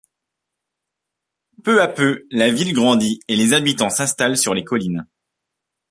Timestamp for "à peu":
1.79-2.25